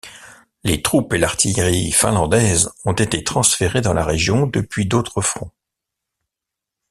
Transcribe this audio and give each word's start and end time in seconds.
Les 0.63 0.81
troupes 0.81 1.13
et 1.13 1.19
l'artillerie 1.19 1.91
finlandaises 1.91 2.73
ont 2.85 2.91
été 2.93 3.23
transférées 3.23 3.81
dans 3.81 3.93
la 3.93 4.03
région 4.03 4.47
depuis 4.47 4.87
d'autres 4.87 5.21
fronts. 5.21 5.51